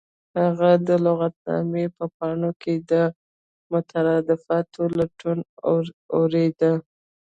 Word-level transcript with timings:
هغه 0.39 0.71
د 0.87 0.89
لغتنامې 1.05 1.85
په 1.97 2.05
پاڼو 2.15 2.51
کې 2.61 2.73
د 2.91 2.93
مترادفاتو 3.71 4.81
لټون 4.97 5.39
اوریده 6.15 6.73